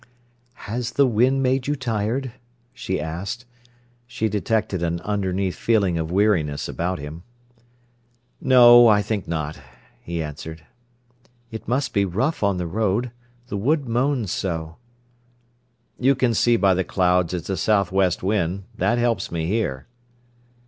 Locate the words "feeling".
5.55-5.99